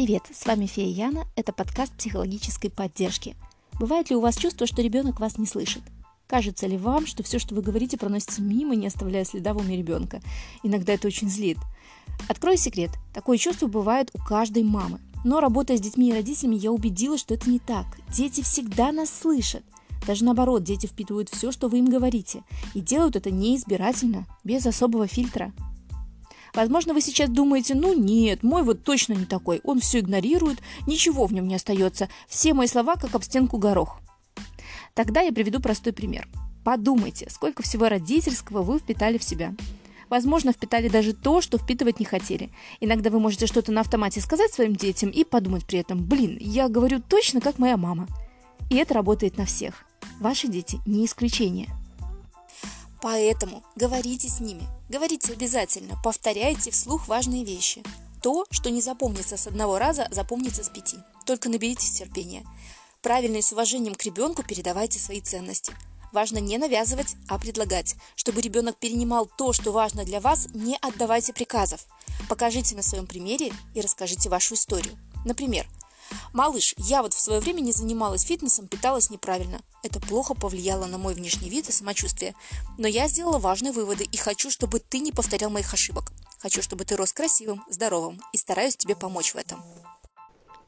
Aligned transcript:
Привет, 0.00 0.22
с 0.32 0.46
вами 0.46 0.66
Фея 0.66 1.08
Яна, 1.08 1.26
это 1.34 1.52
подкаст 1.52 1.92
психологической 1.92 2.70
поддержки. 2.70 3.34
Бывает 3.80 4.10
ли 4.10 4.14
у 4.14 4.20
вас 4.20 4.36
чувство, 4.36 4.64
что 4.68 4.80
ребенок 4.80 5.18
вас 5.18 5.38
не 5.38 5.44
слышит? 5.44 5.82
Кажется 6.28 6.68
ли 6.68 6.78
вам, 6.78 7.04
что 7.04 7.24
все, 7.24 7.40
что 7.40 7.56
вы 7.56 7.62
говорите, 7.62 7.98
проносится 7.98 8.40
мимо, 8.40 8.76
не 8.76 8.86
оставляя 8.86 9.24
следа 9.24 9.54
в 9.54 9.56
уме 9.56 9.76
ребенка? 9.76 10.20
Иногда 10.62 10.92
это 10.92 11.08
очень 11.08 11.28
злит. 11.28 11.58
Открою 12.28 12.56
секрет. 12.56 12.92
Такое 13.12 13.38
чувство 13.38 13.66
бывает 13.66 14.12
у 14.14 14.18
каждой 14.18 14.62
мамы. 14.62 15.00
Но 15.24 15.40
работая 15.40 15.76
с 15.76 15.80
детьми 15.80 16.10
и 16.10 16.12
родителями, 16.12 16.54
я 16.54 16.70
убедилась, 16.70 17.22
что 17.22 17.34
это 17.34 17.50
не 17.50 17.58
так. 17.58 17.86
Дети 18.08 18.40
всегда 18.42 18.92
нас 18.92 19.10
слышат. 19.10 19.64
Даже 20.06 20.24
наоборот, 20.24 20.62
дети 20.62 20.86
впитывают 20.86 21.28
все, 21.28 21.50
что 21.50 21.66
вы 21.66 21.80
им 21.80 21.86
говорите, 21.86 22.44
и 22.72 22.80
делают 22.80 23.16
это 23.16 23.32
неизбирательно, 23.32 24.28
без 24.44 24.64
особого 24.64 25.08
фильтра. 25.08 25.52
Возможно, 26.54 26.94
вы 26.94 27.00
сейчас 27.00 27.28
думаете, 27.30 27.74
ну 27.74 27.92
нет, 27.94 28.42
мой 28.42 28.62
вот 28.62 28.82
точно 28.82 29.14
не 29.14 29.24
такой, 29.24 29.60
он 29.64 29.80
все 29.80 30.00
игнорирует, 30.00 30.58
ничего 30.86 31.26
в 31.26 31.32
нем 31.32 31.46
не 31.46 31.54
остается, 31.54 32.08
все 32.26 32.54
мои 32.54 32.66
слова 32.66 32.96
как 32.96 33.14
об 33.14 33.22
стенку 33.22 33.58
горох. 33.58 34.00
Тогда 34.94 35.20
я 35.20 35.32
приведу 35.32 35.60
простой 35.60 35.92
пример. 35.92 36.28
Подумайте, 36.64 37.28
сколько 37.30 37.62
всего 37.62 37.88
родительского 37.88 38.62
вы 38.62 38.78
впитали 38.78 39.18
в 39.18 39.22
себя. 39.22 39.54
Возможно, 40.08 40.52
впитали 40.52 40.88
даже 40.88 41.12
то, 41.12 41.40
что 41.40 41.58
впитывать 41.58 42.00
не 42.00 42.06
хотели. 42.06 42.50
Иногда 42.80 43.10
вы 43.10 43.20
можете 43.20 43.46
что-то 43.46 43.72
на 43.72 43.82
автомате 43.82 44.20
сказать 44.20 44.52
своим 44.52 44.74
детям 44.74 45.10
и 45.10 45.24
подумать 45.24 45.66
при 45.66 45.78
этом, 45.78 46.04
блин, 46.04 46.38
я 46.40 46.68
говорю 46.68 47.00
точно 47.00 47.40
как 47.40 47.58
моя 47.58 47.76
мама. 47.76 48.06
И 48.70 48.76
это 48.76 48.94
работает 48.94 49.36
на 49.38 49.44
всех. 49.44 49.84
Ваши 50.20 50.48
дети 50.48 50.80
не 50.86 51.04
исключение. 51.06 51.68
Поэтому 53.00 53.62
говорите 53.76 54.28
с 54.28 54.40
ними. 54.40 54.66
Говорите 54.88 55.32
обязательно. 55.32 56.00
Повторяйте 56.02 56.70
вслух 56.70 57.06
важные 57.08 57.44
вещи. 57.44 57.82
То, 58.22 58.44
что 58.50 58.70
не 58.70 58.80
запомнится 58.80 59.36
с 59.36 59.46
одного 59.46 59.78
раза, 59.78 60.08
запомнится 60.10 60.64
с 60.64 60.68
пяти. 60.68 60.96
Только 61.24 61.48
наберитесь 61.48 61.92
терпения. 61.92 62.44
Правильно 63.02 63.36
и 63.36 63.42
с 63.42 63.52
уважением 63.52 63.94
к 63.94 64.02
ребенку 64.04 64.42
передавайте 64.42 64.98
свои 64.98 65.20
ценности. 65.20 65.72
Важно 66.12 66.38
не 66.38 66.58
навязывать, 66.58 67.14
а 67.28 67.38
предлагать. 67.38 67.94
Чтобы 68.16 68.40
ребенок 68.40 68.76
перенимал 68.78 69.26
то, 69.26 69.52
что 69.52 69.72
важно 69.72 70.04
для 70.04 70.20
вас, 70.20 70.48
не 70.54 70.76
отдавайте 70.76 71.32
приказов. 71.32 71.86
Покажите 72.28 72.74
на 72.74 72.82
своем 72.82 73.06
примере 73.06 73.52
и 73.74 73.80
расскажите 73.80 74.28
вашу 74.28 74.54
историю. 74.54 74.98
Например, 75.24 75.66
Малыш, 76.32 76.74
я 76.78 77.02
вот 77.02 77.14
в 77.14 77.20
свое 77.20 77.40
время 77.40 77.60
не 77.60 77.72
занималась 77.72 78.22
фитнесом, 78.22 78.68
питалась 78.68 79.10
неправильно. 79.10 79.60
Это 79.82 80.00
плохо 80.00 80.34
повлияло 80.34 80.86
на 80.86 80.98
мой 80.98 81.14
внешний 81.14 81.50
вид 81.50 81.68
и 81.68 81.72
самочувствие. 81.72 82.34
Но 82.76 82.86
я 82.86 83.08
сделала 83.08 83.38
важные 83.38 83.72
выводы 83.72 84.04
и 84.04 84.16
хочу, 84.16 84.50
чтобы 84.50 84.80
ты 84.80 84.98
не 84.98 85.12
повторял 85.12 85.50
моих 85.50 85.72
ошибок. 85.72 86.12
Хочу, 86.38 86.62
чтобы 86.62 86.84
ты 86.84 86.96
рос 86.96 87.12
красивым, 87.12 87.64
здоровым 87.68 88.20
и 88.32 88.36
стараюсь 88.36 88.76
тебе 88.76 88.94
помочь 88.94 89.34
в 89.34 89.36
этом. 89.36 89.62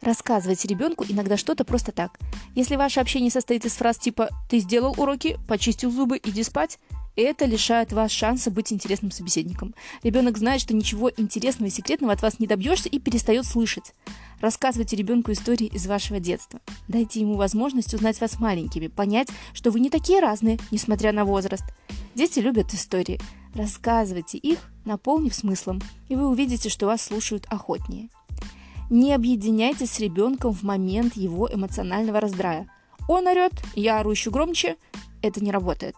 Рассказывайте 0.00 0.68
ребенку 0.68 1.06
иногда 1.08 1.38
что-то 1.38 1.64
просто 1.64 1.90
так. 1.90 2.18
Если 2.54 2.76
ваше 2.76 3.00
общение 3.00 3.30
состоит 3.30 3.64
из 3.64 3.72
фраз 3.72 3.96
типа 3.96 4.28
«ты 4.50 4.58
сделал 4.58 4.94
уроки», 5.00 5.38
«почистил 5.48 5.90
зубы», 5.90 6.20
«иди 6.22 6.42
спать», 6.42 6.78
это 7.16 7.44
лишает 7.44 7.92
вас 7.92 8.10
шанса 8.10 8.50
быть 8.50 8.72
интересным 8.72 9.12
собеседником. 9.12 9.74
Ребенок 10.02 10.36
знает, 10.36 10.60
что 10.60 10.74
ничего 10.74 11.10
интересного 11.16 11.68
и 11.68 11.72
секретного 11.72 12.12
от 12.12 12.22
вас 12.22 12.38
не 12.40 12.46
добьешься 12.46 12.88
и 12.88 12.98
перестает 12.98 13.46
слышать. 13.46 13.94
Рассказывайте 14.40 14.96
ребенку 14.96 15.32
истории 15.32 15.66
из 15.66 15.86
вашего 15.86 16.20
детства. 16.20 16.60
Дайте 16.88 17.20
ему 17.20 17.34
возможность 17.34 17.94
узнать 17.94 18.20
вас 18.20 18.38
маленькими, 18.38 18.88
понять, 18.88 19.28
что 19.52 19.70
вы 19.70 19.80
не 19.80 19.90
такие 19.90 20.20
разные, 20.20 20.58
несмотря 20.70 21.12
на 21.12 21.24
возраст. 21.24 21.64
Дети 22.14 22.40
любят 22.40 22.72
истории. 22.74 23.20
Рассказывайте 23.54 24.38
их, 24.38 24.58
наполнив 24.84 25.34
смыслом, 25.34 25.80
и 26.08 26.16
вы 26.16 26.28
увидите, 26.28 26.68
что 26.68 26.86
вас 26.86 27.02
слушают 27.02 27.46
охотнее. 27.48 28.08
Не 28.90 29.14
объединяйтесь 29.14 29.92
с 29.92 30.00
ребенком 30.00 30.52
в 30.52 30.62
момент 30.62 31.16
его 31.16 31.48
эмоционального 31.52 32.20
раздрая. 32.20 32.68
Он 33.08 33.26
орет, 33.26 33.52
я 33.74 34.00
ору 34.00 34.10
еще 34.10 34.30
громче. 34.30 34.76
Это 35.22 35.42
не 35.42 35.50
работает. 35.50 35.96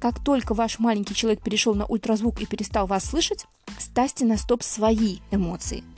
Как 0.00 0.22
только 0.22 0.52
ваш 0.52 0.78
маленький 0.78 1.14
человек 1.14 1.42
перешел 1.42 1.74
на 1.74 1.86
ультразвук 1.86 2.40
и 2.42 2.46
перестал 2.46 2.86
вас 2.86 3.04
слышать, 3.04 3.46
ставьте 3.78 4.26
на 4.26 4.36
стоп 4.36 4.62
свои 4.62 5.18
эмоции– 5.30 5.82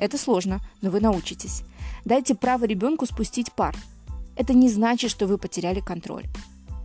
это 0.00 0.16
сложно, 0.16 0.60
но 0.80 0.90
вы 0.90 1.00
научитесь. 1.00 1.62
Дайте 2.06 2.34
право 2.34 2.64
ребенку 2.64 3.04
спустить 3.04 3.52
пар. 3.52 3.76
Это 4.34 4.54
не 4.54 4.70
значит, 4.70 5.10
что 5.10 5.26
вы 5.26 5.36
потеряли 5.36 5.80
контроль. 5.80 6.24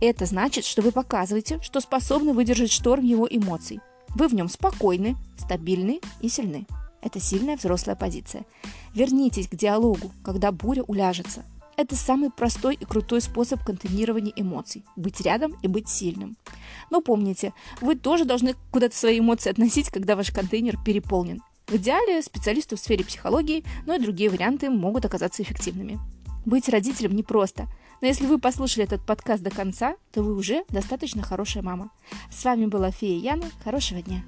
Это 0.02 0.26
значит, 0.26 0.66
что 0.66 0.82
вы 0.82 0.92
показываете, 0.92 1.58
что 1.62 1.80
способны 1.80 2.34
выдержать 2.34 2.70
шторм 2.70 3.02
его 3.02 3.26
эмоций. 3.28 3.80
Вы 4.10 4.28
в 4.28 4.34
нем 4.34 4.50
спокойны, 4.50 5.16
стабильны 5.38 6.00
и 6.20 6.28
сильны. 6.28 6.66
Это 7.00 7.18
сильная 7.18 7.56
взрослая 7.56 7.96
позиция. 7.96 8.44
Вернитесь 8.94 9.48
к 9.48 9.54
диалогу, 9.54 10.12
когда 10.22 10.52
буря 10.52 10.82
уляжется. 10.82 11.42
Это 11.78 11.96
самый 11.96 12.30
простой 12.30 12.74
и 12.74 12.84
крутой 12.84 13.22
способ 13.22 13.64
контейнирования 13.64 14.32
эмоций– 14.36 14.84
быть 14.96 15.22
рядом 15.22 15.56
и 15.62 15.68
быть 15.68 15.88
сильным. 15.88 16.36
Но 16.90 17.00
помните, 17.00 17.54
вы 17.80 17.96
тоже 17.96 18.26
должны 18.26 18.54
куда-то 18.70 18.94
свои 18.94 19.20
эмоции 19.20 19.50
относить, 19.50 19.88
когда 19.88 20.16
ваш 20.16 20.30
контейнер 20.30 20.78
переполнен. 20.84 21.40
В 21.68 21.74
идеале 21.74 22.22
специалисты 22.22 22.76
в 22.76 22.78
сфере 22.78 23.04
психологии, 23.04 23.64
но 23.86 23.94
и 23.94 23.98
другие 23.98 24.30
варианты 24.30 24.70
могут 24.70 25.04
оказаться 25.04 25.42
эффективными. 25.42 25.98
Быть 26.44 26.68
родителем 26.68 27.16
непросто, 27.16 27.66
но 28.00 28.06
если 28.06 28.26
вы 28.26 28.38
послушали 28.38 28.84
этот 28.84 29.04
подкаст 29.04 29.42
до 29.42 29.50
конца, 29.50 29.96
то 30.12 30.22
вы 30.22 30.36
уже 30.36 30.62
достаточно 30.68 31.22
хорошая 31.22 31.64
мама. 31.64 31.90
С 32.30 32.44
вами 32.44 32.66
была 32.66 32.92
Фея 32.92 33.18
Яна. 33.18 33.50
Хорошего 33.64 34.00
дня! 34.00 34.22